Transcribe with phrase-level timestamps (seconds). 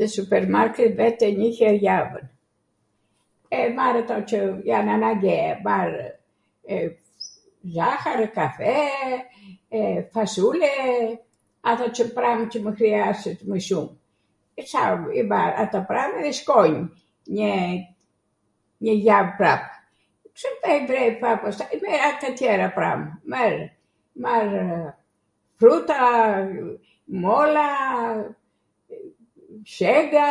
[0.00, 2.24] nw supermarket vete njw her javwn,
[3.56, 5.90] e mar ato qw jan anagjea, mar
[7.76, 9.18] zaharw, kafee,
[10.14, 10.72] fasule,
[11.68, 13.88] ato pram qw mw hriasen mw shum,
[14.58, 16.78] i bar ata pram edhe shkonj
[17.34, 17.50] njw,
[18.84, 19.64] njw jav prap.
[20.40, 20.48] Cw
[20.88, 23.00] blej pram pastaj, mar tw tjera pram,
[23.30, 24.76] marw
[25.58, 26.00] fruta,
[27.22, 27.68] molla,
[29.74, 30.28] shega,